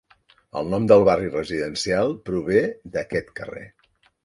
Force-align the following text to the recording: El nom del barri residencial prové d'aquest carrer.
El 0.61 0.71
nom 0.73 0.87
del 0.91 1.05
barri 1.09 1.29
residencial 1.35 2.17
prové 2.31 2.65
d'aquest 2.99 3.33
carrer. 3.43 3.71